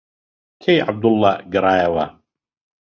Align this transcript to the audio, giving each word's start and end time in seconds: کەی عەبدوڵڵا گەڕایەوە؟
کەی 0.61 0.77
عەبدوڵڵا 0.85 1.31
گەڕایەوە؟ 1.53 2.05